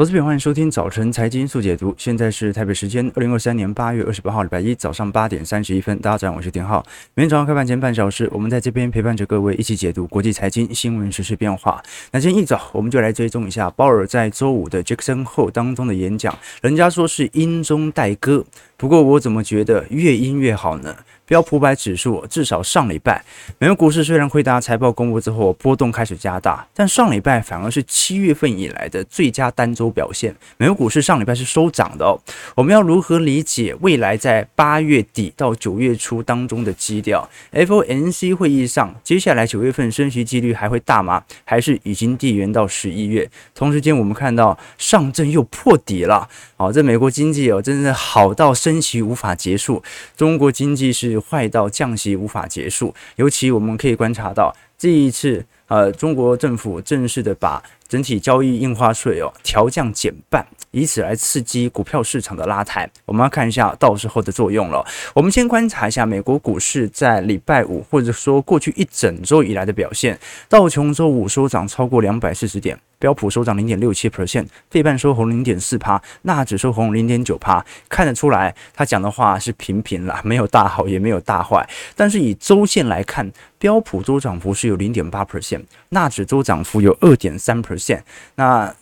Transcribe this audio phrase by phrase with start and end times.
[0.00, 1.92] 投资品，欢迎收听早晨财经速解读。
[1.98, 5.98] 现在是台北时间二零二三年八月二十八号礼拜一早上八点三十一分。
[5.98, 6.86] 大家早上好，我是田浩。
[7.14, 11.82] 每天早上开盘前半小时，我们在这边陪伴着各位一起解读国际财经新闻、时事变化。
[12.12, 16.32] 那今天一早，我们就来追踪一下鲍尔在周五的 Jackson 后当中的演讲。
[16.62, 18.44] 人家说是音中带歌，
[18.76, 20.94] 不过我怎么觉得越音越好呢？
[21.28, 23.22] 标普百指数至少上礼拜，
[23.58, 30.34] 美国股市虽然辉达财报公布之后波动开始加大，但上礼拜反而是七月份以来的最佳单周表现。
[30.56, 32.18] 美国股市上礼拜是收涨的哦。
[32.54, 41.22] 我们要如何理解未来在八月底到九月初当中的基调？FOMC 会议上，接下来九月份升息几率还会大吗？
[41.44, 43.30] 还是已经递延到十一月？
[43.54, 46.26] 同时间，我们看到上证又破底了。
[46.56, 49.82] 好，这美国经济哦，真的好到升息无法结束，
[50.16, 51.17] 中国经济是。
[51.20, 62.88] 坏到降息无法结束，尤其我们可以观察到这一次，呃，中国政府正式的把整体交易印花税哦调降减半，以此来刺激股票市场的拉抬。
[63.04, 64.84] 我们要看一下到时候的作用了。
[65.14, 70.18] 我们先观察一下美国股市在礼拜五或者说过去一整周以来的表现。
[70.48, 72.78] 道琼周五收涨超过两百四十点。
[72.98, 77.64] 标普收涨零点六七 percent，费半收红零点四帕，纳指收红零点九帕。
[77.88, 81.68] 看得出来，他讲的话是平平啦，没有大好，也没有大坏。
[81.94, 88.02] 但是以周线来看，标普周涨幅是有零点八 percent，纳指周涨幅有二点三 percent，
[88.34, 88.74] 那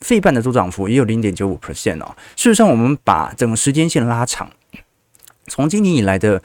[0.00, 2.16] 费半的周涨幅也有零点九五 percent 哦。
[2.36, 4.50] 事实上，我们把整个时间线拉长，
[5.46, 6.42] 从今年以来的。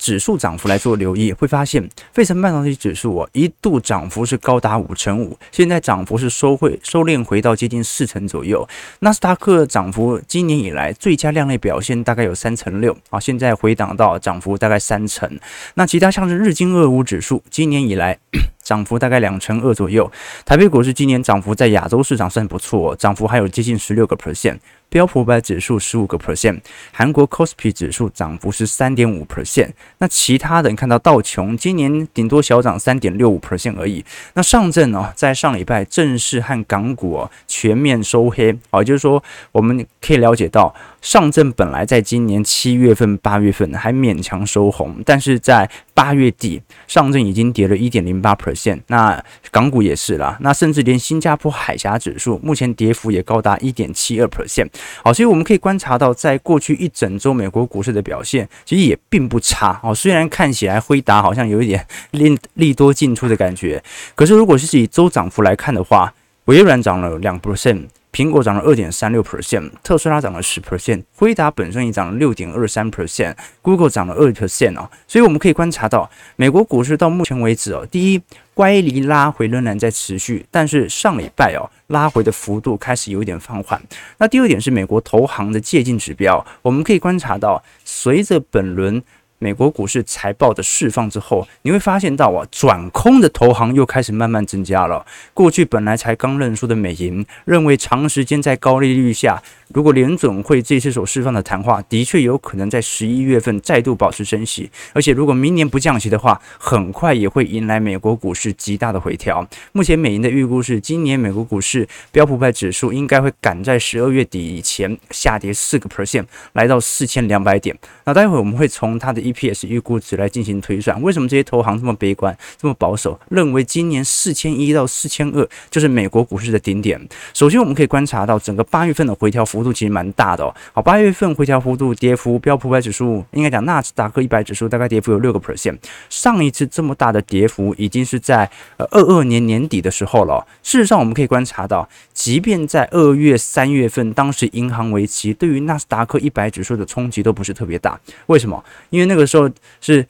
[0.00, 8.66] 指数涨幅来做留意，会发现费城半导体指数啊一度涨幅是高达五成五，现在涨幅是收回收敛回到接近四成左右。
[9.00, 15.30] 纳斯达克涨幅今年以来最佳量类表现大概有三成六啊，现在回档到涨幅大概三成。
[15.74, 18.18] 那其他像是日经二五指数今年以来
[18.62, 20.10] 涨幅大概两成二左右。
[20.44, 24.58] 台北股市今年涨幅在亚洲市场算不错，涨幅还有接近十六个 percent。
[24.88, 29.70] 标普五百指数十五个 percent，韩国 Kospi 指数涨幅是三点五 percent。
[29.98, 34.04] 那其他的你看到道琼今年顶多小涨三点六五 percent 而已。
[34.34, 48.80] 那上证哦，在上礼拜正式和港股全面收黑哦，就是说我们可以了解到，上证本来在今年七月份、八月份还勉强收红，但是在八月底，上证已经跌了一点零八 percent。
[48.88, 54.68] 那港股也是啦，那甚至连新加坡海峡指数目前跌幅也高达一点七二 percent。
[55.02, 59.80] 好，所以我们可以观察到，在过去一整周美国股市的表现其实也并不差。
[59.82, 63.82] 哦，虽然看起来辉达好像有一点利利多进出的感觉，
[64.14, 66.12] 可是如果是以周涨幅来看的话，
[66.44, 67.86] 微软涨了两 percent。
[68.12, 78.20] 苹果涨了二点三六 percent，特斯拉涨了十 percent，辉达本身也涨了六点二三 percent，Google 涨了二 percent 哦，所以我们可以观察到，美国股市到目前为止哦，第一
[78.52, 83.80] 乖离拉回仍然在持续，但是上礼拜哦拉回的幅度开始有一点放缓。
[84.18, 89.02] 那第二点是美国投行的借镜指标，我们可以观察到，随着本轮。
[89.42, 95.06] 美国股市财报的释放之后，你会发现到啊，转空的投行又开始慢慢增加了。
[95.32, 109.48] 过去本来才刚认输的美银，认为长时间在高利率下，如果联准会这次所释放的谈话的确有可能在十一月份再度保持升息，而且如果明年不降息的话，很快也会迎来美国股市极大的回调。
[109.72, 117.74] 目前美银的预估是，今年美国股市标普派指数应该会赶在十二月底以前下跌四个 percent，来到四千两百点。
[118.04, 127.00] 那待会我们会从它的 EPS 预估值来进行推算，为什么这些投行这么悲观、这么保守，认为今年四千一到四千二就是美国股市的顶点？
[127.32, 130.54] 首先，我们可以观察到整个八月份的回调幅度其实蛮大的哦。
[130.72, 135.78] 好，八月份回调幅度跌幅，标普百指数应该讲纳斯达克一百指数大概跌幅有六个 percent。
[136.08, 140.46] 上一次这么大的跌幅已经是在呃二二年年底的时候了。
[140.62, 147.98] 事实上，我们可以观察到，即便在二月、三月份，当时银行危机对于纳斯达克一百指数的冲击都不是特别大。
[148.26, 148.62] 为什么？
[148.90, 149.19] 因为那个。
[149.20, 149.50] 这时候
[149.80, 150.06] 是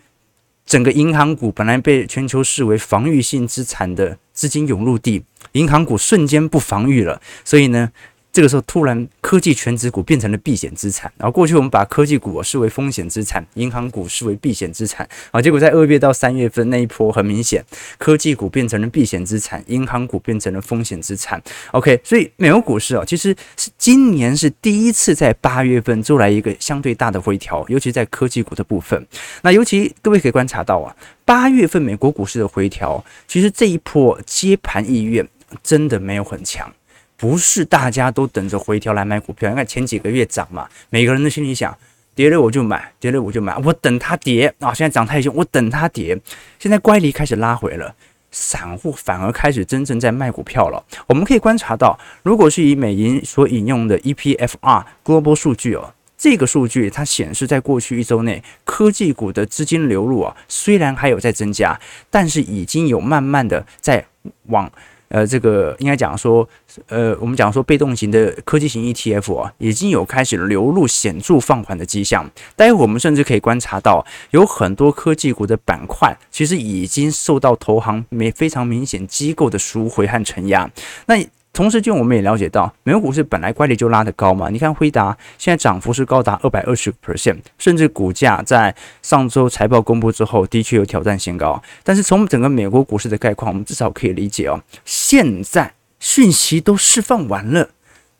[0.64, 5.22] 整个银行股本来被全球视为防御性资产的资金涌入地，
[5.52, 7.90] 银行股瞬间不防御了，所以呢。
[8.32, 17.64] 这个时候突然科技全值股变成了避险资产，然后过去我们把科技股视为风险资产，银行股视为避险资产，啊，结果在二月到三月份那一波很明显，
[17.98, 21.42] 科技股变成了避险资产，银行股变成了风险资产。
[21.72, 29.04] OK，所以美国股市啊，其实是今年是第一次在八月份做来一个相对大的回调，尤其在科技股的部分。
[29.42, 30.94] 那尤其各位可以观察到啊，
[31.24, 35.28] 八月份美国股市的回调，其实这一波接盘意愿
[35.62, 36.72] 真的没有很强。
[37.20, 41.76] 不是大家都等着回调来买股票，你看前几个月涨嘛，每个人的心里想，
[42.14, 44.72] 跌了我就买，跌了我就买，我等它跌啊！
[44.72, 46.18] 现在涨太凶，我等它跌。
[46.58, 47.94] 现在乖离开始拉回了，
[48.30, 50.82] 散户反而开始真正在卖股票了。
[51.06, 61.78] 我们可以观察到，如果是以美银所引用的 EPFR Global 数据哦，这个数据它显示，在过去一周内，科技股的资金流入啊，虽然还有在增加，
[62.08, 64.06] 但是已经有慢慢的在
[64.46, 64.72] 往。
[65.10, 66.48] 呃，这个应该讲说，
[66.86, 72.30] 呃，我们讲说被动型的科技型 ETF 啊，已经有开始流入显著放缓的迹象。
[72.54, 80.70] 待会我们甚至可以观察到，有很多科技股的板块，其实已经受到投行没非常明显机构的赎回和承压。
[81.06, 81.16] 那
[81.52, 84.48] 同时，就我们也了解到，美国股市本来乖离就拉得高嘛。
[84.48, 91.60] 你看辉达现在涨幅是高达二百二十 percent，甚至股价在上周财报公布之后，的确有挑战新高。
[91.82, 97.70] 但是从整个美国股市的概况，我们至少可以理解哦，现在讯息都释放完了。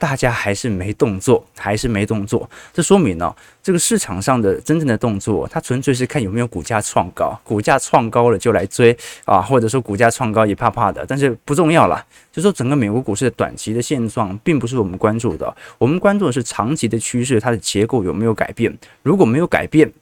[0.00, 3.32] 大家还是没动作，还是没动作，这说明呢、
[3.62, 12.02] 这个市场上的真正的动作，它纯粹是看有没有股价创高，股价创高了就来追啊，或者说股价创高也怕怕的，但是不重要了。
[12.32, 19.92] 就说整个美国股市的短期的现状，并不是我们关注的，我们关注的是长期的趋势，它的结构有没有改变，如果没有改变。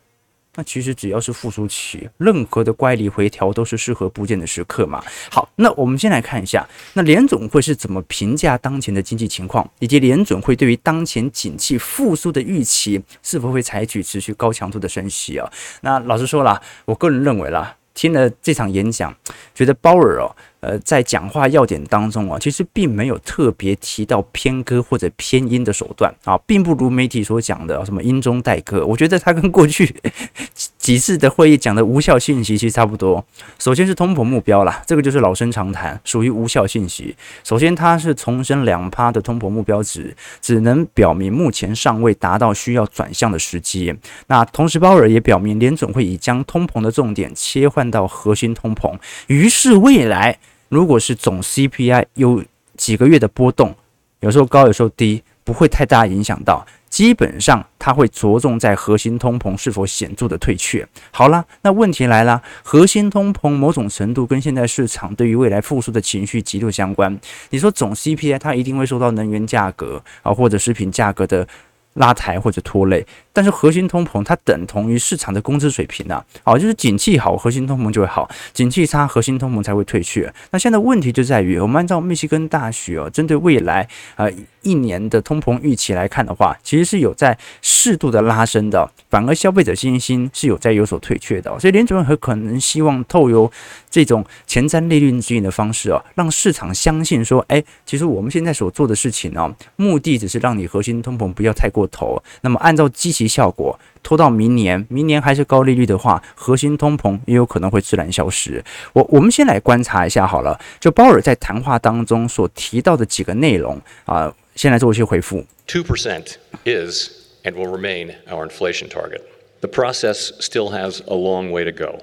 [0.58, 5.00] 那其实只要是复苏期，任何的乖离回调都是适合部件的时刻嘛。
[5.30, 15.48] 好，那我们先来看一下，那联总会是怎么评价当前的经济情况，以及联总会对于当前景气复苏的预期是否会采取持续高强度的升息啊？
[15.82, 19.16] 那老实说了，我个人认为啦，听了这场演讲，
[19.54, 20.34] 觉得鲍尔哦。
[20.60, 28.84] 呃，在讲话要点当中啊，其实并没有特别提到偏歌或者偏音的手段啊，并不如媒体所讲的什么音中带歌。
[28.84, 29.94] 我觉得他跟过去
[30.76, 33.24] 几次的会议讲的无效信息其实差不多。
[33.58, 37.14] 首先是通膨目标啦，这个就是老生常谈，属于无效信息。
[37.44, 43.94] 首先，它是重申两趴的通膨目标值，只能表明目前尚未达到需要转向的时机。
[44.26, 50.36] 那同时，鲍尔也表明，联准会已将通膨的重点切换到核心通膨，于是未来。
[50.68, 52.44] 如果是总 CPI 有
[52.76, 53.74] 几个月的波动，
[54.20, 56.66] 有时候高有时候低，不会太大影响到。
[56.88, 60.86] 基本上它会着重在核心通膨是否显著的退却。
[61.10, 67.18] 好了，那问题来了，核心通膨某种程度跟现在市场对于未来复苏的情绪极度相关。
[67.50, 71.46] 你说总 CPI 它一定会受到能源价格啊或者食品价格的
[71.92, 73.06] 拉抬或者拖累。
[73.38, 80.28] 但是核心通膨它等同于市场的工资水平啊，好，就是景气好，核心通膨就会好；景气差，核心通膨才会退却。
[80.50, 84.26] 那现在问题就在于，我们按照密西根大学哦，针对未来啊
[84.62, 91.56] 一年的通膨预期来看的话，其实是有在适度的拉升的，反而消费者信心是有在有所退却的。
[91.60, 93.48] 所以联准会很可能希望透由
[93.88, 102.20] 这种前瞻利率指引的方式哦，让市场相信说，哎，其实我们现在所做的事情呢，目的只是让你核心通膨不要太过头。
[102.40, 103.27] 那么按照积极。
[103.28, 108.64] 效果拖到明年，明年还是高利率的话，核心通膨也有可能会自然消失。
[108.94, 115.44] 我我们先来观察一下好了，就鲍尔在谈话当中所提到的几个内容啊，先来做一些回复。
[115.66, 117.10] Two percent is
[117.44, 119.20] and will remain our inflation target.
[119.60, 121.98] The process still has a long way to go,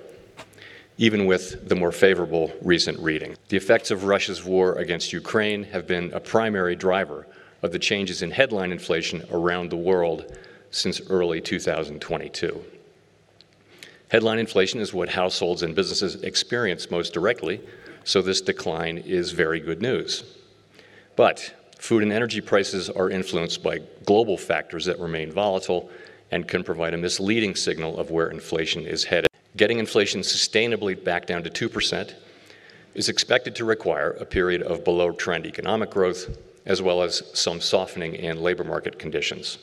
[0.97, 3.31] even with the more favorable recent reading.
[3.49, 7.25] The effects of Russia's war against Ukraine have been a primary driver
[7.61, 10.25] of the changes in headline inflation around the world.
[10.75, 12.61] Since early 2022.
[14.09, 17.61] Headline inflation is what households and businesses experience most directly,
[18.03, 20.25] so this decline is very good news.
[21.15, 25.89] But food and energy prices are influenced by global factors that remain volatile
[26.29, 29.29] and can provide a misleading signal of where inflation is headed.
[29.55, 32.15] Getting inflation sustainably back down to 2%
[32.95, 37.61] is expected to require a period of below trend economic growth, as well as some
[37.61, 39.57] softening in labor market conditions.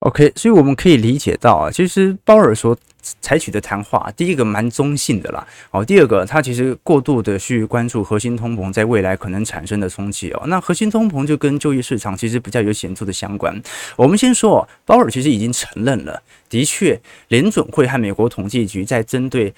[0.00, 13.60] OK，所以我们可以理解到啊，其实鲍尔所采取的谈话，第一个蛮中性的啦，哦，第二个他其实过度的去关注核心通膨在未来可能产生的冲击哦，那核心通膨就跟就业市场其实比较有显著的相关。
[13.96, 19.54] 我们先说，鲍尔其实已经承认了，的确，联准会和美国统计局在针对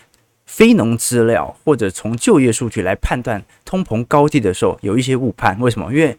[0.47, 5.59] 非农资料或者从就业数据来判断通膨高低的时候，有一些误判。
[5.61, 5.93] 为什么？
[5.93, 6.17] 因为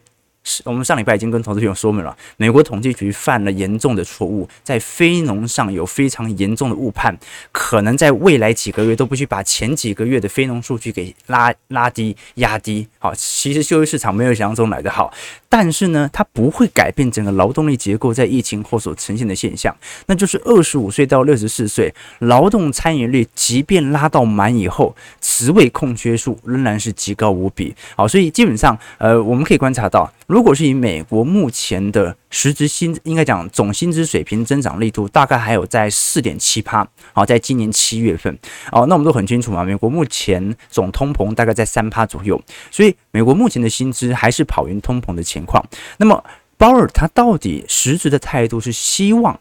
[0.64, 7.16] 我们上礼拜已经跟投资朋友说明了，美国统计局犯了严重的错误，在非农上有非常严重的误判，
[7.52, 12.88] 可能在未来几个月都必须把前几个月的非农数据给拉拉低、压低。
[12.98, 15.12] 好，其实就业市场没有想象中来得好，
[15.48, 19.74] 但是呢，它不会改变整个劳动力结构在疫情后所呈现的现象，
[20.06, 27.74] 那就是二十五岁到六十四岁劳动参与率，即便拉到满以后，职位空缺数仍然是极高无比。
[27.94, 30.10] 好，所以基本上，呃，我们可以观察到。
[30.30, 36.86] 如果是以美国目前的实质薪，应该讲总薪资水平增长力度，大概还有在四点七趴。
[37.12, 38.32] 好，在今年七月份，
[38.70, 45.60] 哦，那我们都很清楚嘛，美国目前总通膨大概在三趴左右，所以美国目前的薪资还是跑赢通膨的情况。
[45.96, 46.22] 那么
[46.56, 49.36] 鲍尔他到底实质的态度是希望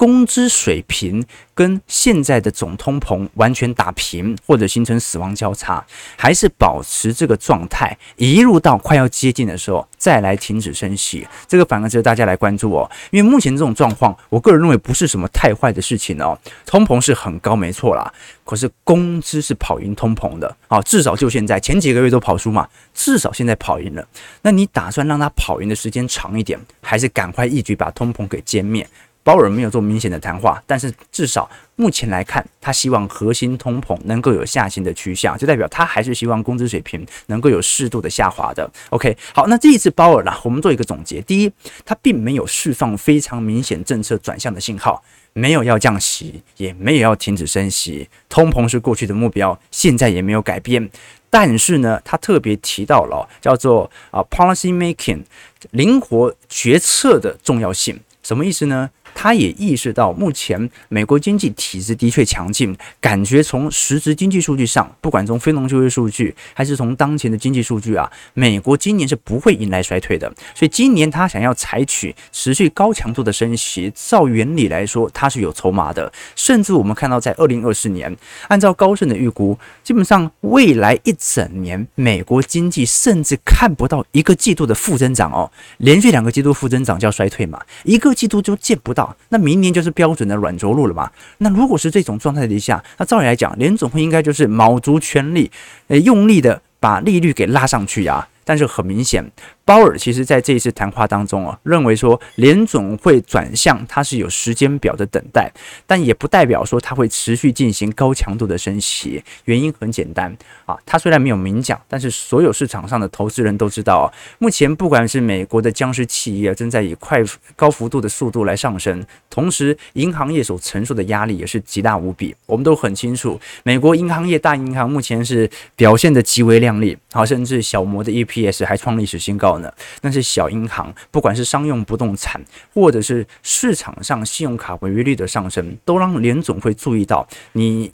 [0.00, 5.84] 工资水平跟现在的总通膨完全打平，或者形成死亡交叉，
[6.16, 11.28] 还是保持这个状态，一路到快要接近的时候再来停止升息？
[11.46, 12.90] 这个反而值得大家来关注哦。
[13.10, 16.38] 因为目前这种状况，我个人认为不是什么太坏的事情哦。
[16.64, 18.10] 通膨是很高，没错啦，
[18.42, 24.08] 可是工资是跑赢通膨的啊，至少就现在前几个月都跑输嘛，至少现在跑赢了。
[24.40, 28.88] 那你打算让它跑赢的时间长一点，还是赶快一举把通膨给歼灭？
[29.30, 38.68] 鲍尔没有做明显的谈话，但是至少目前来看，他希望核心通膨能够有下行的趋向，就代表他还是希望工资水平能够有适度的下滑的。
[38.88, 41.52] OK，好，那这一次鲍尔呢，我们做一个总结：第一，
[41.84, 45.00] 他并没有释放非常明显政策转向的信号，
[45.32, 50.90] 没有要降息，也没有要停止升息，通膨是过去的目标，现在也没有改变。
[51.30, 55.22] 但是呢，他特别提到了叫做啊 policy making
[55.70, 58.90] 灵活决策的重要性，什么意思呢？
[59.14, 70.32] 他也意识到，目前美国经济体制的确强劲，感觉从实质经济数据上，不管从非农就业数据，还是从当前的经济数据啊，美国今年是不会迎来衰退的。
[70.54, 76.12] 所以今年他想要采取持续高强度的升息，照原理来说，他是有筹码的。
[76.34, 78.14] 甚至我们看到，在二零二四年，
[78.48, 88.99] 按照高盛的预估，基本上未来一整年，美国经济甚至看不到一个季度的负增长哦，连续两个季度负增长叫衰退嘛，一个季度就见不到。
[89.28, 91.10] 那明年就是标准的软着陆了嘛？
[91.38, 95.50] 那如果是这种状态底下，那照理来讲，联总会应该就是卯足全力，
[95.88, 98.26] 呃，用力的把利率给拉上去呀。
[98.42, 99.24] 但是很明显。
[99.70, 105.48] 鲍尔其实在这一次谈话当中啊，认为说联总会转向，它是有时间表的等待，
[105.86, 109.22] 但也不代表说它会持续进行高强度的升息。
[109.44, 110.36] 原因很简单
[110.66, 114.10] 啊，他虽然没有明讲，但是所有市场上的投资人都知道啊，
[114.40, 117.22] 目前不管是美国的僵尸企业正在以快
[117.54, 122.34] 高幅度的速度来上升，同时银行业所承受的压力也是极大无比。
[122.46, 129.59] 我们都很清楚，美国银行业大银行目前是表现的极为亮丽，好，甚至小摩的 EPS 还创历史新高。
[130.02, 132.40] 那是小银行，不管是商用不动产，
[132.72, 137.92] 或者是市场上信用卡违约率的上升，都让联总会注意到你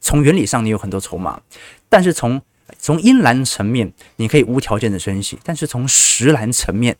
[0.00, 1.40] 从原理上你有很多筹码，
[1.88, 2.42] 但是从
[2.78, 6.96] 从阴篮层面你可以无条件的升息，但是从实蓝层面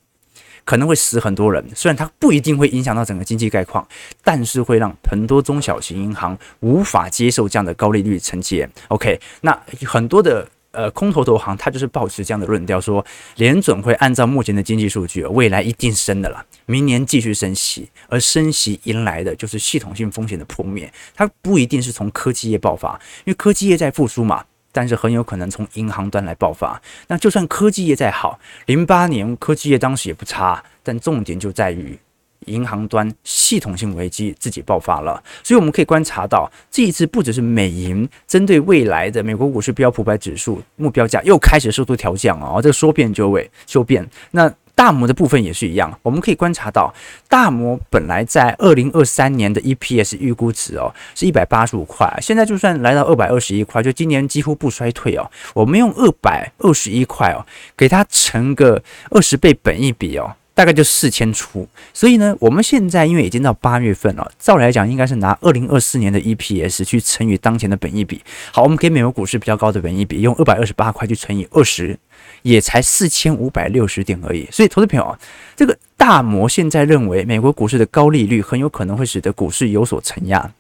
[0.65, 1.65] 可能会死很多人。
[1.75, 3.87] 虽然它不一定会影响到整个经济概况，
[4.23, 8.69] 但是会让很多中小型银行无法接受这样的高利率承接。
[8.89, 10.49] OK，那很多的。
[10.73, 13.05] 呃，空头投行他就是保持这样的论调，说
[13.37, 20.93] 联准会按照目前的经济数据，未来一定升的了，明年继续升息，而升息迎来的就是系统性风险的破灭。
[21.15, 26.81] 它不一定是从科技业爆发，因为科技业在复苏嘛，但是很有可能从银行端来爆发。
[27.09, 31.99] 那就算科技业再好，零八年科技业当时也不差，但重点就在于。
[32.47, 44.09] 银行端系统性危机自己爆发了，所以我们可以观察到，这一次不只是美银针对未来的美国股市标普百指数目标价又开始速度调降哦，这个说变就会就变。
[44.33, 46.93] 那大摩的部分也是一样，我们可以观察到，
[47.29, 55.31] 大摩本来在二零二三年的 EPS 预估值哦是一百八十五块，现在就算来到二百二十一块，就今年几乎不衰退哦。
[55.55, 57.45] 我们用二百二十一块哦，
[57.77, 60.35] 给它乘个二十倍本益比哦。
[60.55, 68.21] 大概就四千出，所以呢，我们现在因为已经到八月份了，照理来讲应该是拿二零二四年的 EPS 去乘以当前的本益比。
[68.53, 71.99] 好，我们给美国股市比较高的本益比，用二百二十八块去乘以二十，
[72.43, 74.47] 也才四千五百六十点而已。
[74.53, 75.19] 所以，投资朋友啊，
[75.57, 80.53] 这个大摩现在认为美国股市的高利率很有可能会使得股市有所承压。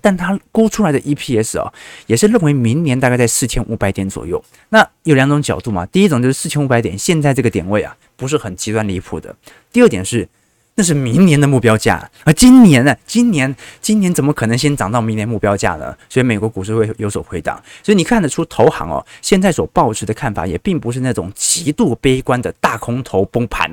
[0.00, 1.72] 但他估出来的 EPS 啊，
[2.06, 4.42] 也是认为明年大概在四千五百点左右。
[4.68, 9.34] 那有两种角度嘛，第一种就是四千五百点，现在这个点位啊，不是很极端离谱的。
[9.72, 10.28] 第二点是，
[10.74, 15.96] 那是明年的目标价，而今年呢，今年今年怎么可能先涨到明年目标价呢？
[16.08, 17.62] 所以美国股市会有所回档。
[17.82, 23.70] 所以你看得出投行哦，现在所抱持的看法也并不是那种极度悲观的大空头崩盘，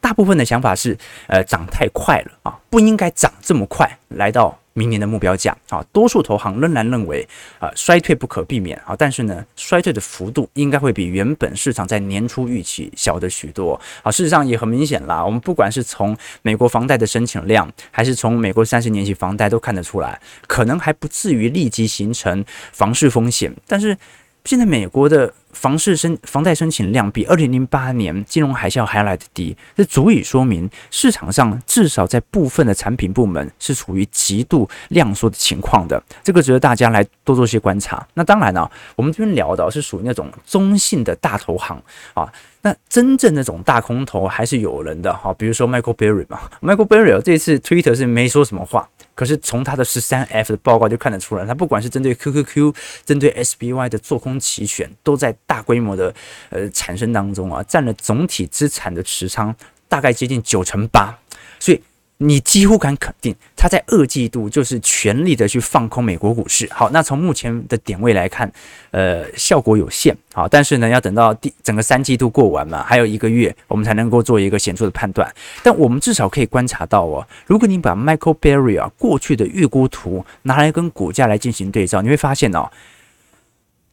[0.00, 4.58] 大部分的想法是，呃，涨太快了啊，不应该涨这么快，来到。
[4.78, 7.26] 明年的目标价啊，多数投行仍然认为
[7.58, 14.12] 啊，衰退不可避免啊，但是呢，衰退的幅度应该会比原本市场在年初预期小得许多啊。
[14.12, 23.96] 事实上也很明显啦，我们不管是从美国房贷的申请量，还是从美国三十年期房贷都看得出来，可能还不至于立即形成房市风险，但是
[24.44, 36.00] 现在美国的房市申房贷申请量比二零零八年金融海啸还要来得低，这足以说明市场上至少在部分的产品部门是处于极度量缩的情况的。
[36.22, 38.06] 这个值得大家来多做些观察。
[38.14, 41.82] 那当然呢、我们这边聊的是属于那种中性的大投行
[42.14, 42.32] 啊。
[42.60, 52.74] 那真正那种大空头还是有人的哈，比如说 Michael Berry 嘛，Michael Berry 这次 Twitter 是没说什么话，可是从他的十三 F 的报告就看得出来，他不管是针对 QQQ、
[53.04, 56.14] 针对 SBY 的做空期权，都在大规模的
[56.50, 59.52] 呃产生当中啊，占了总体资产的持仓
[59.88, 61.18] 大概接近九成八，
[61.58, 61.82] 所以。
[62.20, 66.68] 你几乎敢肯定，它在二季度就是全力的去放空美国股市。
[66.72, 68.50] 好，那从目前的点位来看，
[68.90, 70.16] 呃，效果有限。
[70.32, 75.32] 好，但是呢，要等到第整个三季度过完嘛，还有一个月，我们才能够做一个显著的判断。
[75.62, 82.68] 但我们至少可以观察到哦，如果你把 Michael Burry 啊过去的预估图拿来跟股价来进行对照，你会发现哦，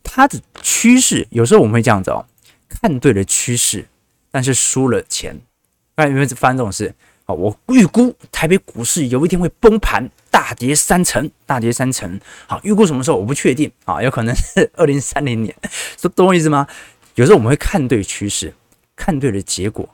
[0.06, 2.24] 它的趋势有时候我们会这样子哦，
[2.70, 3.86] 看对了趋势，
[4.32, 5.42] 但是输了钱。
[5.96, 6.94] 哎，有没有发生这种事？
[7.26, 12.20] 啊，我预估台北股市有一天会崩盘，大跌三成，大跌三成。
[12.46, 15.56] 好，预估什么时候我不确定啊，有可能是二零三零年，
[16.00, 16.68] 懂懂我意思吗？
[17.16, 18.54] 有时候我们会看对趋势，
[18.96, 19.90] 看对了结果，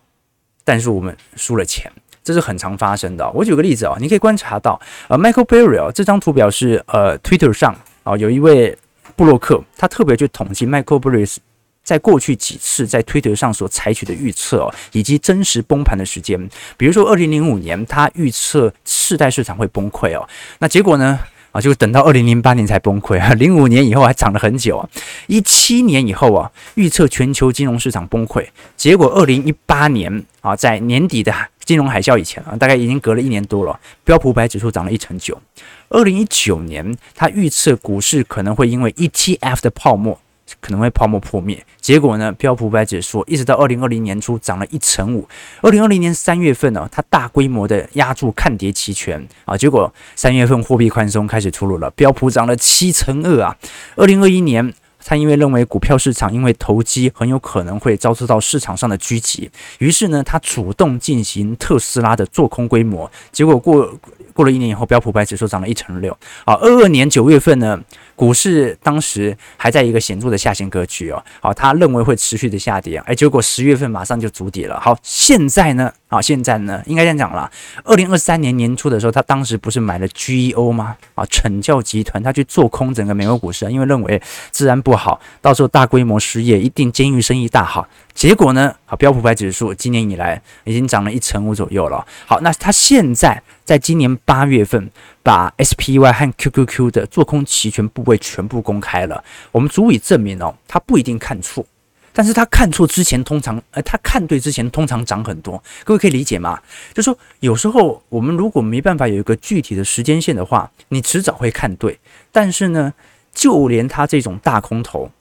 [0.66, 1.90] 但是我们输了钱，
[2.24, 3.30] 这是很常发生的。
[3.32, 8.78] 我举个例子啊，你可以观察到，呃，Michael Berry 这张图表是呃 Twitter 上啊有一位
[9.22, 11.38] 布洛克，他特别去统计 Michael Burry。
[11.84, 21.20] 在过去几次在推特上所采取的预测哦，以及真实崩盘的时间，比如说二零零五年他预测次贷市场会崩溃哦，那结果呢？
[21.52, 24.90] 啊，就等到二零零八年才崩溃啊， 零五年以后还涨了很久啊，
[25.28, 28.48] 一七年以后啊预测全球金融市场崩溃，
[28.78, 31.32] 结果二零一八年啊在年底的
[31.72, 35.40] 金融海啸以前啊，大概已经隔了一年多了，标普百指数涨了一成九，
[35.88, 40.20] 二零一九年他预测股市可能会因为 ETF 的泡沫。
[40.60, 42.30] 可能会泡沫破灭，结果呢？
[42.34, 45.26] 标普百指数一直到二零二零年初涨了一成五。
[45.62, 53.56] 二零二零年三月份呢，它大规模的压注看跌期权啊，结果三月份货币宽松开始出炉了，标普涨了七成二啊。
[53.96, 54.74] 二零二一年，
[55.04, 63.94] 他因为认为股票市场因为投机很有可能会遭受到市场上的狙击，于是呢，他主动进行特斯拉的做空规模，结果过
[64.34, 66.12] 过了一年以后，标普五百指数涨了一成六
[66.46, 66.54] 啊。
[66.54, 67.80] 二二年九月份呢？
[68.22, 74.80] 股市当时还在一个显著的下行格局哦，好，他认为会持续的下跌，哎，结果十月份马上就筑底了。
[74.80, 77.50] 好，现在呢，啊，现在呢，应该这样讲了。
[77.84, 80.96] 二零二三年年初的时候，他当时不是买了 GEO 吗？
[81.16, 87.88] 啊，惩教集团，他去做空整个美国股市，因为认为治安不好，到时候大规模失业，一定监狱生意大好。
[88.14, 92.06] 结果呢，好，标普五百指数今年以来已经涨了一成五左右了。
[92.28, 94.92] 好，那他现在在今年八月份。
[95.24, 101.66] 把 SPY 和 QQQ 的做空期权部位全部公开了，我们足以证明哦，他不一定看错，
[102.12, 106.60] 但是他看错之前通常，呃，他看对之前通常涨很多，各位可以理解吗？
[106.94, 112.00] 就说有时候我们如果没办法有一个具体的时间线的话，你迟早会看对，
[112.32, 112.94] 但是呢，
[113.34, 115.12] 就连他这种大空头。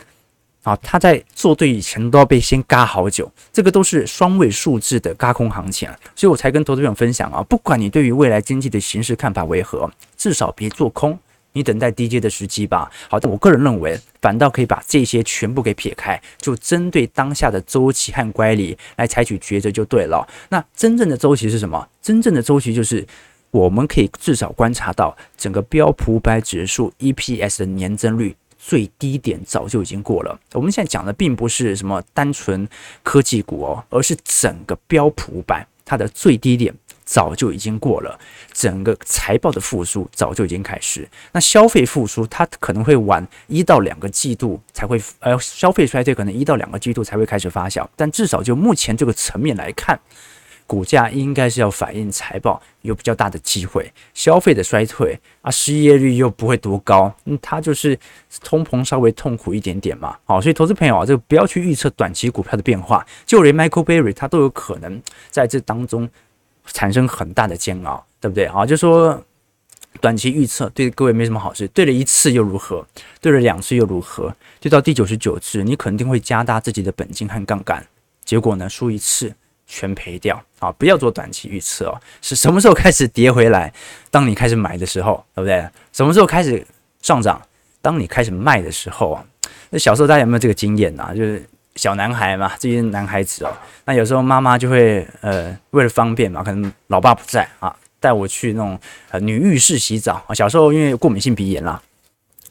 [0.63, 11.19] 啊，他在做对以前都要被先嘎好久，这个都是双位数字的嘎空行情啊，所以我才跟投资朋友分享啊，不管你对于未来经济的形势看法为何，至少别做空，
[11.55, 12.91] 你等待低阶的时机吧。
[13.09, 20.29] 好，但我个人认为，反倒可以把这些全部给撇开，就针对当下的周期和乖离来采取抉择就对了。
[20.51, 21.89] 那真正的周期是什么？
[22.03, 23.07] 真正的周期就是
[23.51, 28.37] 我们可以至少观察到整个标普五百指数 EPS 的年增率。
[28.63, 30.39] 最低点早就已经过了。
[30.53, 32.69] 我们现在讲的并不是什么单纯
[33.03, 36.73] 科技股哦，而是整个标普五百它的最低点
[37.05, 38.21] 早就已经过了。
[38.53, 41.09] 整个财报的复苏早就已经开始。
[41.33, 47.89] 那消费复苏它可能会晚一到两个季度才会，呃，消费衰退可能一到两个季度才会开始发酵。
[47.97, 49.99] 但至少就目前这个层面来看。
[50.71, 57.99] 股价应该是要反映财报有比较大的机会，消费的衰退啊，失业率又不会多高，嗯，它就是
[58.45, 66.09] 通膨稍微痛苦一点点嘛，好，所以投资朋友啊，这个不要去预测短期股票的变化，就连 Michael Burry 他都有可能在这当中
[66.67, 68.47] 产生很大的煎熬，对不对？
[68.47, 69.21] 好，就说
[70.01, 72.87] 短期预测对各位没什么好事，对了一次又如何？
[73.21, 74.33] 对了两次又如何？
[74.61, 77.85] 就到第九十九次，你肯定会加大自己的本金和杠杆，
[78.25, 79.35] 结果呢，输一次。
[79.71, 80.73] 全赔掉啊！
[80.73, 82.01] 不要做短期预测哦。
[82.21, 83.73] 是什么时候开始跌回来？
[84.11, 85.65] 当你开始买的时候，对不对？
[85.93, 86.67] 什么时候开始
[87.01, 87.41] 上涨？
[87.81, 89.25] 当你开始卖的时候啊。
[89.71, 91.15] 那小时候大家有没有这个经验呐？
[91.15, 91.43] 就是
[91.77, 93.53] 小男孩嘛，这些男孩子哦，
[93.85, 98.79] 那有时候妈妈就会呃，为了方便嘛，可能老爸不在啊，带我去那种
[99.11, 100.35] 呃女浴室洗澡啊。
[100.35, 101.81] 小时候因为过敏性鼻炎啦，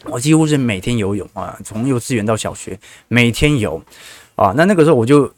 [0.06, 2.80] 我几乎是每天游泳啊，从幼稚园到小学
[3.10, 3.84] 每天游
[4.36, 4.54] 啊。
[4.56, 5.32] 那那个时候我就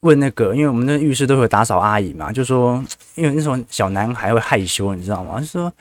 [0.00, 5.40] 问那个，因为我们那浴室都会打扫阿姨嘛，就说因为那时候小男孩会害羞，你知道吗？
[5.40, 5.72] 就说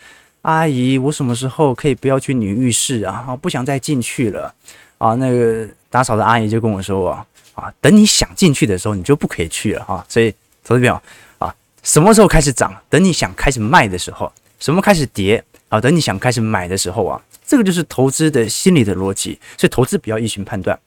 [0.41, 3.25] 阿姨，我什么时候可以不要去女浴室啊？
[3.30, 4.54] 我不想再进去了
[4.97, 5.15] 啊。
[5.15, 7.25] 那个打扫的阿姨就跟我说啊。
[7.56, 10.06] 啊，等你想进去的时候，你就不可以去了哈。
[10.10, 10.30] 所以，
[10.62, 11.01] 投资朋友
[11.38, 12.75] 啊，什么时候开始涨？
[12.89, 15.80] 等你想开始卖的时候，什么开始跌啊？
[15.80, 19.39] 等你想开始买的时候啊，这个就是投资的心理的逻辑。
[19.58, 20.78] 所以，投资不要一循判断，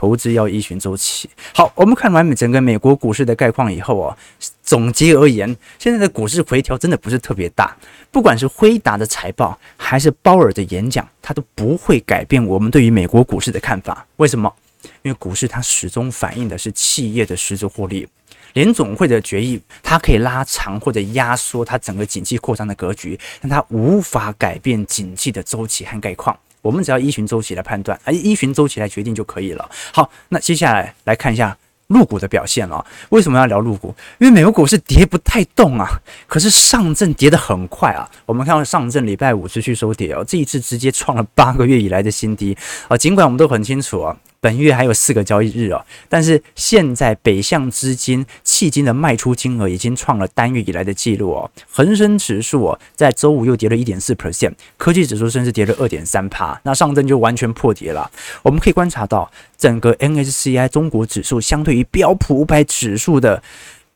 [0.00, 1.28] 投资要依循周期。
[1.52, 4.16] 好，我们看完整个美国股市的概况以后啊，
[4.62, 7.76] 总结而言，现在的股市回调真的不是特别大。
[8.10, 14.06] 不管是辉达的财报，还是鲍尔的演讲，它都不会改变我们对于美国股市的看法。
[14.16, 14.50] 为什么？
[15.02, 18.08] 因为股市它始终反映的是企业的实质获利，
[18.54, 26.34] 联总会的决议它可以拉长或者压缩它整个景气扩张的格局，但它无法改变景气的周期和概况。
[26.62, 29.70] 我们只要依循周期来判断，而依循周期来决定就可以了。
[29.92, 32.84] 好，那接下来来看一下入股的表现啊。
[33.08, 33.94] 为什么要聊入股？
[34.18, 38.08] 因为美国股市跌不太动啊，可是上证跌得很快啊。
[38.26, 42.56] 我们看到上证礼拜五持续收跌哦，这一次直接创了八个月以来的新低
[42.88, 42.96] 啊。
[42.96, 44.16] 尽管我们都很清楚啊。
[44.40, 51.50] 本月还有四个交易日哦，但是现在北向资金迄今的卖出金额已经创了单月以来的记录哦。
[51.70, 58.10] 恒生指数哦，在周五又跌了一点四 percent，科技指数甚至跌了二点三趴，那上证就完全破跌了。
[58.42, 63.42] 我们可以观察到，整个 N S C I 中国指数相对于标普五百指数的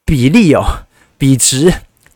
[0.05, 0.85] 比例哦，
[1.17, 1.73] 比值。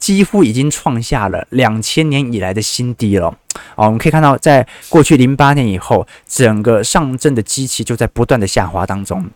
[0.08, 3.26] 几乎已经创下了两千年以来的新低了。
[3.74, 9.28] 哦，我们可以看到，在过去零八年以后，整个上证的基期就在不断的下滑当中。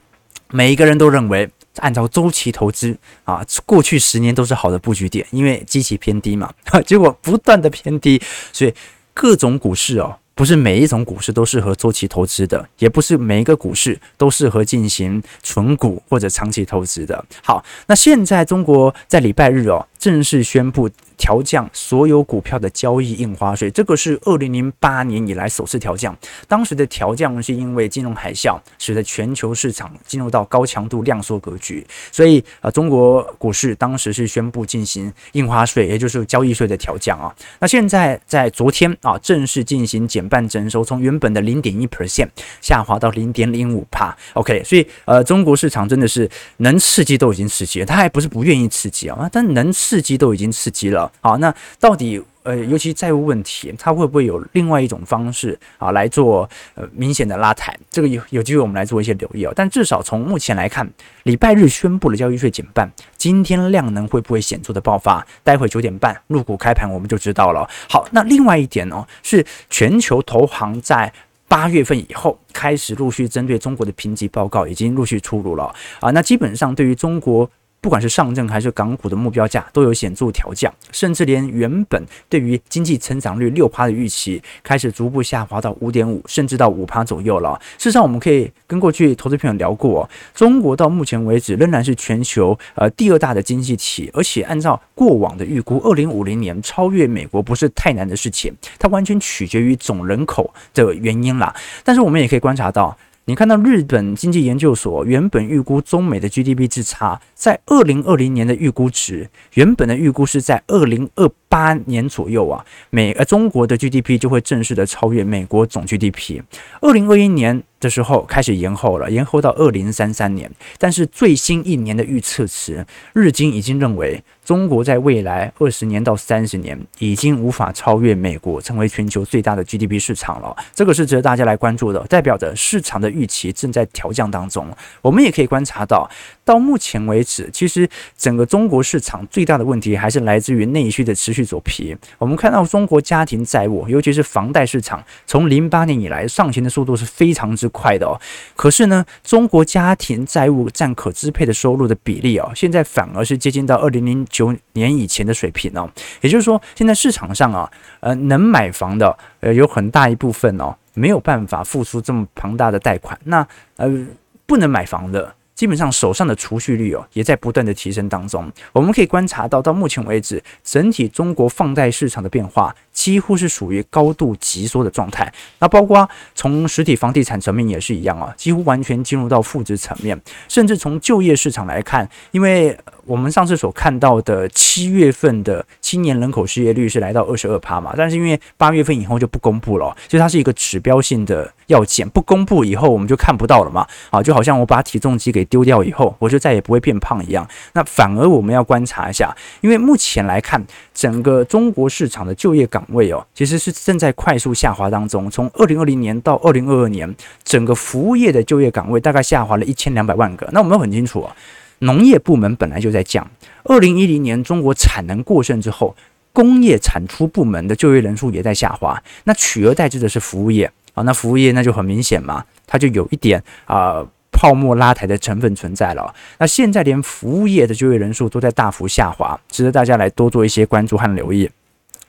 [0.49, 1.47] 每一个人都认为，
[1.81, 6.51] 按照周期投资啊，过去十年都是好的布局点，因为基期偏低嘛。
[6.87, 8.19] 结果不断的偏低，
[8.51, 8.73] 所以
[9.13, 10.17] 各种股市哦。
[10.35, 17.23] 不是每一种股市都适合周期投资的，也不是每一个股市都适合进行存股或者长期投资的。
[17.45, 20.91] 好，那现在中国在礼拜日哦，正式宣布。
[21.19, 26.17] 调降所有股票的交易印花税，这个是二零零八年以来首次调降。
[26.49, 37.33] 当时的调降是因为金融海啸，使得全球市场进入到高强度量缩格局，所以啊，中国股市当时是宣布进行印花税，也就是交易税的调降啊。
[37.61, 42.29] 那现在在昨天啊，正式进行减半征收，从原本的零点一 percent
[42.61, 44.17] 下滑到零点零五帕。
[44.33, 51.13] OK，所以呃，中国市场真的是能刺激都已经刺激了，他还不是不愿意刺激啊，但能刺刺激都已经刺激了。
[51.21, 57.79] 好，那到底呃，尤其债务问题，它会不会有另外一种方式啊来做呃明显的拉抬？
[57.91, 59.53] 这个有有机会我们来做一些留意哦。
[59.55, 60.91] 但至少从目前来看，
[61.25, 65.27] 礼拜日宣布了交易税减半，今天量能会不会显著的爆发？
[65.45, 67.69] 待会九点半入股开盘我们就知道了。
[67.87, 71.13] 好，那另外一点哦，是全球投行在
[71.47, 75.65] 八月份以后开始陆续针对中国的评级报告已经陆续出炉了
[76.01, 76.11] 啊。
[76.13, 77.49] 那基本上对于中国。
[77.83, 87.61] 不管是上证还是港股的目标价都有显著调降，甚至连原本对于经济成长率六趴的预期，开始逐步下滑到五点五，甚至到五趴左右了。
[87.79, 101.53] 事实上，我们可以跟过去投资朋友聊过，中国到目前为止仍然是全球呃第二大的经济体，而且按照过往的预估，二零五零年超越美国不是太难的事情，它完全取决于总人口的原因啦。
[101.83, 102.97] 但是我们也可以观察到。
[103.27, 116.43] 你看到日本经济研究所原本预估中美的 GDP 之差，在二零二零年的预估值，原本的预估是在二零二八年左右啊，美呃中国的 GDP 就会正式的超越美国总 GDP。
[116.81, 120.51] 二零二一年的时候开始延后了，延后到二零三三年。
[120.79, 130.57] 但是最新一年的预测值，日经已经认为中国在未来二十年到三十年已经无法超越美国，成为全球最大的 GDP 市场了。
[130.75, 134.67] 这个是值得大家来关注的，代表着市场的预期正在调降当中。
[135.01, 136.11] 我们也可以观察到，
[136.45, 141.97] 到目前为止，其实整个中国市场最大的问题还是来自于内需的持续走皮。
[142.19, 148.19] 我们看到中国家庭债务，尤其是房贷市场，从零八年以来上行的速度是非常之快的哦。
[148.57, 155.91] 可是呢，中国家庭债务占可支配的收入的比例哦，现在反而是接近到二零零九年以前的水平哦。
[156.21, 157.71] 也就是说，现在市场上啊，
[158.01, 163.19] 呃，能买房的呃，有很大一部分哦，没有办法付出这么庞大的贷款。
[163.25, 164.07] 那呃，
[164.47, 165.35] 不能买房的。
[165.55, 168.51] 基本上手上的储蓄率哦，也在不断的提升当中。
[168.73, 175.33] 我们可以观察到，到目前为止，整体中国放贷市场的变化几乎是属于高度急缩的状态。
[175.59, 180.21] 那包括从实体房地产层面也是一样啊，几乎完全进入到负值层面。
[180.49, 193.87] 甚至从就业市场来看，因为我们上次所看到的七月份的青年人口失业率是来到二十二趴嘛，但是因为八月份以后就不公布了，所以它是一个指标性的要件，不公布以后我们就看不到了嘛。
[194.11, 197.49] 啊，就好像我把体重机给丢掉以后，我就再也不会变胖一样。
[197.73, 205.31] 那反而我们要观察一下，因为目前来看，整个中国市场的就业岗岗位哦，其实是正在快速下滑当中。
[205.31, 207.15] 从二零二零年到二零二二年，
[207.45, 210.49] 整个服务业的就业岗位大概下滑了一千两百万个。
[210.53, 211.35] 那我们很清楚啊。
[211.81, 213.29] 农业部门本来就在降，
[213.65, 215.97] 二零一零年中国产能过剩之后，
[216.33, 226.15] 工业产出部门的就业人数也在下滑，那取而代之的是服务业啊，那服务业那就很明显嘛，它就有一点啊、泡沫拉抬的成分存在了。
[226.39, 231.51] 那现在连服务业的就业人数都在大幅下滑，值得大家来多做一些关注和留意。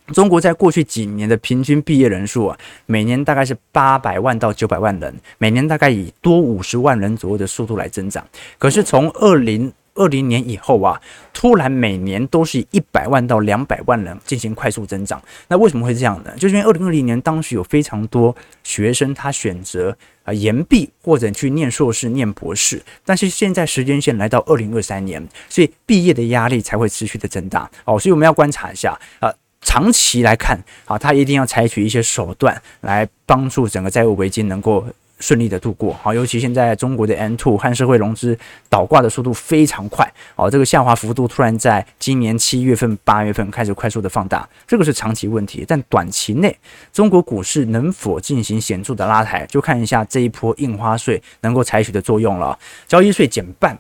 [0.08, 8.26] 中国在过去几年的平均毕业人数啊，每年大概是八百万到九百万人，每年大概以多五十万人左右的速度来增长。
[8.58, 11.00] 可是从二零二零年以后啊，
[11.32, 15.22] 突然每年都是以一百万到两百万人进行快速增长。
[15.48, 16.34] 那为什么会这样呢？
[16.38, 27.70] 就是因为二零二零年当时有非常多学生他选择啊延毕或者去念硕士、念博士，但是现在时间线来到二零二三年，所以毕业的压力才会持续的增大。
[27.86, 29.34] 哦，所以我们要观察一下啊。
[29.64, 34.86] 长期来看，啊，他一定要采取一些手段来帮助整个债务危机能够
[35.20, 35.94] 顺利的度过。
[36.02, 38.38] 好，尤其现在中国的 M2 和社会融资
[38.70, 45.64] 倒挂的速度非常快，哦，这个下滑幅度突然在今年七月份、八月份开始快速的放大，这个是长期问题。
[45.68, 46.56] 但短期内，
[46.92, 52.58] 中国股市能否进行显著的拉抬，就看一下这一波印花税能够采取的作用了。
[52.88, 53.78] 交易税减半。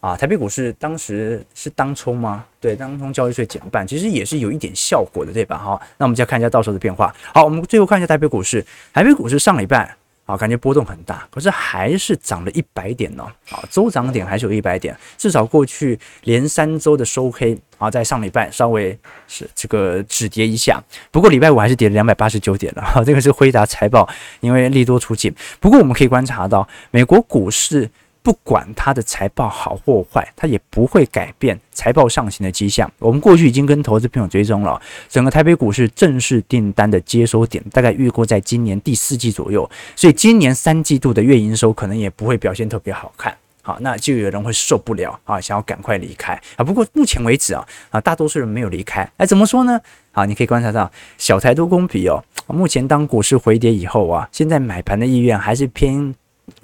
[0.00, 2.42] 啊，台北股市当时是当冲吗？
[2.58, 5.58] 对，当冲交易税减半，其实也是有一点效果的，对吧？
[5.58, 7.14] 好，那我们再看一下到时候的变化。
[7.34, 8.64] 好，我们最后看一下台北股市。
[8.94, 13.22] 台北股市上礼拜啊，感觉波动很大，可是还是涨了一百点呢。
[13.50, 20.82] 啊，周涨点还是有一百点，至少过去连三周的收黑啊，在上礼拜稍微是这个止跌一下。
[21.10, 22.82] 不过礼拜五还是跌了两百八十九点了。
[22.82, 24.08] 哈，这个是辉达财报，
[24.40, 25.30] 因为利多出尽。
[25.60, 27.90] 不过我们可以观察到，美国股市。
[28.22, 32.90] 不管它的财报好或坏，它也不会改变财报上行的迹象。
[32.98, 43.34] 我们过去已经跟投资朋友追踪了，整个台北股市正式订单的接收点大概预估在今年第四季左右，所以今年三季度的月营收可能也不会表现特别好看。
[43.62, 46.64] 好，那就有人会受不了啊，想要赶快离开啊。
[46.64, 49.10] 不过目前为止啊，啊，大多数人没有离开。
[49.16, 49.80] 哎，怎么说呢？
[50.12, 52.22] 好，你可以观察到小台多公比哦。
[52.46, 56.14] 目前当股市回跌以后啊，现在买盘的意愿还是偏。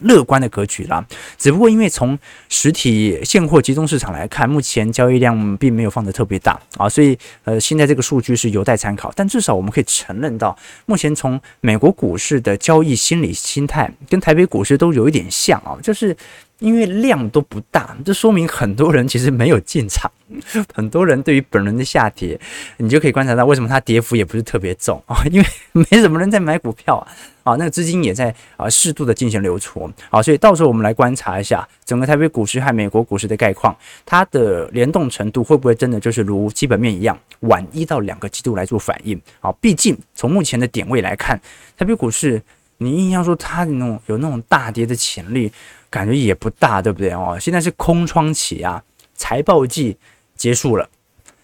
[0.00, 1.04] 乐观的格局啦，
[1.38, 2.18] 只不过因为从
[2.48, 9.12] 实体现货集中市场来看，目前交易量并没有放得特别大啊，所以呃，现在这个数据是有待参考。
[9.14, 16.16] 但至少我们可以承认到，目前从美国股市的交易心理心态跟台北股市都有一点像啊，就是。
[16.58, 20.10] 因为量都不大，这说明很多人其实没有进场。
[20.74, 22.36] 很多人对于本轮的下跌，
[22.78, 26.96] 你就可以观察到为什么它跌幅也不是特别重啊， 因为没什么人在买股票
[27.44, 39.52] 啊，那个资金也在啊适度的进行流出啊，所以到时候我们来观察一下整个台北股市和美国股市的概况，它的联动程度会不会真的就是如基本面一样，晚一到两个季度来做反应啊？
[39.60, 41.40] 毕竟从目前的点位来看，
[41.76, 42.42] 台北股市
[42.78, 45.52] 你硬要说它那种有那种大跌的潜力。
[45.88, 47.38] 感觉也不大，对不对哦？
[47.40, 48.82] 现在是空窗期啊，
[49.14, 49.96] 财报季
[50.34, 50.86] 结束了，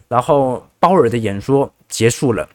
[0.09, 2.47] 然后鲍尔的演说结束了，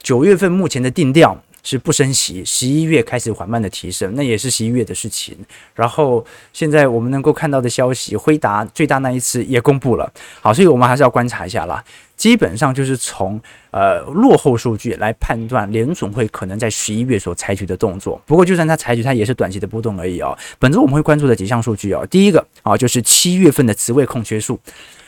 [0.00, 5.36] 九月份目前的定调是不升息，十一月开始缓慢的提升，那也是十一月的事情。
[5.74, 10.08] 然后现在我们能够看到的消息，辉达最大那一次也公布了，
[10.40, 11.82] 好，所以我们还是要观察一下啦。
[12.16, 13.38] 基本上就是从
[13.72, 18.18] 呃落后数据来判断联总会可能在十一月所采取的动作。
[18.24, 20.38] 不过就算它采取，它也是短期的波动而已哦。
[20.60, 24.58] 本周我们会关注的几项数据哦，第一个啊就是七月份的职位空缺数，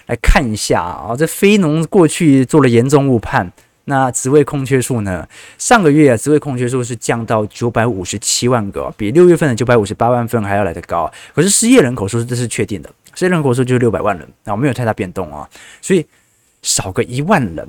[0.07, 3.51] 来看一下啊，这非农过去做了严重误判，
[3.89, 5.27] 那职位空缺数呢？
[5.59, 11.11] 上个月啊职位空缺数是降到九百五十七万个，比六月份的九百五十八万份还要来得高。
[11.35, 15.49] 可是失业人口数这是确定的，失业人口数就是六百万人啊，没有太大变动啊，
[15.81, 16.07] 所以。
[16.61, 17.69] 少个一万人，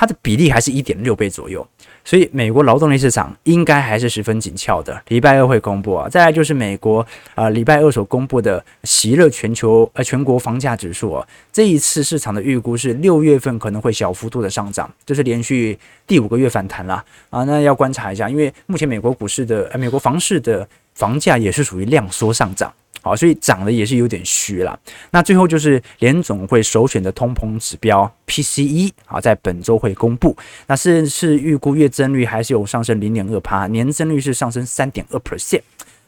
[0.00, 1.66] 它的比例还是一点六倍左右，
[2.04, 5.02] 所以美国劳动力市场应该还是十分紧俏的。
[5.08, 22.72] 礼拜二会公布啊，再来就是美国啊，礼拜二所公布的喜乐全球呃全国房价指数啊，这一次市场的预估是六月份可能会小幅度的上涨，这是连续第五个月反弹了啊，那要观察一下，因为目前美国股市的呃美国房市的房价也是属于量缩上涨。
[23.00, 24.78] 好，所以涨的也是有点虚了。
[25.12, 30.36] 那最后就是联总会首选的通膨指标 PCE 啊，在本周会公布。
[30.66, 35.62] 那是是预估月增率还是有上升零点二趴，年增率是上升三点二 percent。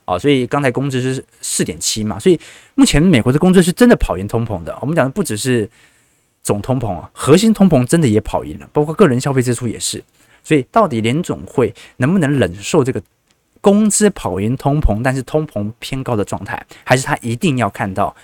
[0.05, 2.39] 啊，所以刚才工资是四点七嘛，所以
[2.75, 4.77] 目前美国的工资是真的跑赢通膨的。
[4.81, 5.71] 我们讲的不只是
[6.43, 10.03] 总通膨啊，核心通膨真的也跑赢了，包括个人消费支出也是。
[10.43, 13.01] 所以到底联总会能不能忍受这个？
[13.61, 18.15] 工资跑赢通膨，但是通膨偏高的状态，还是他一定要看到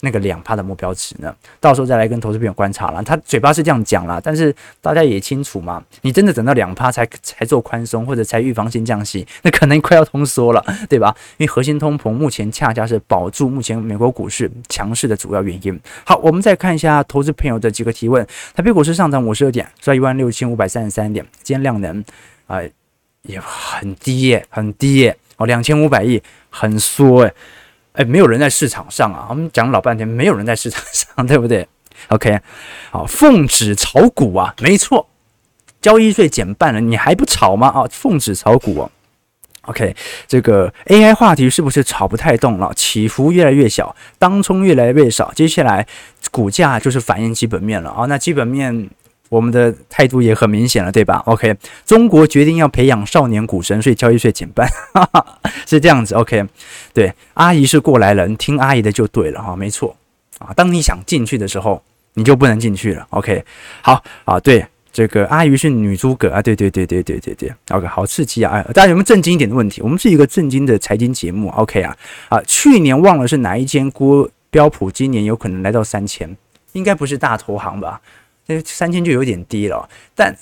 [0.00, 1.32] 那个两趴的目标值呢？
[1.60, 3.02] 到时候再来跟投资朋友观察了。
[3.04, 11.14] 他嘴巴是这样讲啦，但是大家也清楚嘛，你真的等到两趴才才做宽松，或者才预防性降息，那可能快要通缩了，对吧？
[11.36, 15.80] 因为核心通膨目前恰恰是保住目前美国股市强势的主要原因。
[16.04, 18.26] 好，我们再看一下投资朋友的几个提问。
[18.54, 22.04] 台北股市上涨五十二点，在一万六千五百三十三点，今天量能
[22.46, 22.60] 啊。
[23.22, 27.34] 也很低耶，很低耶，哦，两千五百亿，很缩哎，
[27.92, 31.66] 哎，没有人在市场上啊，我们讲老半天，没有人在市场上， 对不对
[32.08, 32.40] ？OK，
[32.90, 35.08] 好，奉旨炒股啊，没错，
[35.80, 37.68] 交易税减半了，你还不炒吗？
[37.68, 38.90] 啊，奉旨炒股
[39.62, 39.94] ，OK，
[40.26, 42.72] 这个 AI 话题是不是炒不太动了？
[42.74, 45.86] 起伏越来越小，当冲越来越少，接下来
[46.32, 48.90] 股价就是反映基本面了啊，那基本面。
[49.32, 54.68] 我们的态度也很明显了，对吧？OK，中国决定要培养少年股神，所以交易税减半，
[55.66, 56.14] 是这样子。
[56.14, 56.44] OK，
[56.92, 59.96] 对，阿姨是过来人，听阿姨的就对了哈，没错
[60.38, 60.52] 啊。
[60.54, 63.06] 当你想进去的时候，你就不能进去了。
[63.08, 63.42] OK，
[63.80, 67.50] 好啊，对，这个阿姨是女诸葛啊，对对对对对对对。
[67.70, 68.62] OK，好刺激啊！
[68.74, 69.80] 大家有没有震惊一点的问题？
[69.80, 71.48] 我们是一个震惊的财经节目。
[71.56, 71.96] OK 啊
[72.28, 76.36] 啊，去年忘了是哪一间估标普，今年有可能来到三千，
[76.72, 77.98] 应该不是大投行吧？
[78.46, 80.36] 这三千就有点低了，但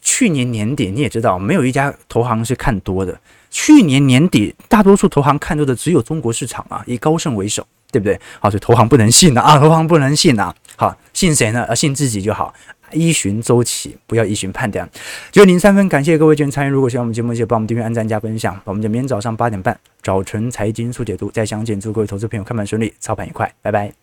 [0.00, 3.20] 去年年底你也知道，没有一家投行是看多的。
[3.50, 8.18] 去年年底，大多数投行看多的只有中国市场啊，以高盛为首，对不对？
[8.38, 10.54] 好，所以投行不能信的啊，投行不能信啊。
[10.76, 11.74] 好，信谁呢？
[11.74, 12.54] 信自己就好。
[12.92, 14.88] 依循周期，不要依循判断。
[15.30, 16.70] 九点零三分，感谢各位观众参与。
[16.70, 18.60] 如果喜欢我们节目，记得帮我们订阅、按赞、加分享。
[18.64, 21.80] 我们就明天早上八点半，早晨财经速解读再相见。
[21.80, 23.99] 祝各位投资朋友看盘顺利，操盘愉快，拜拜。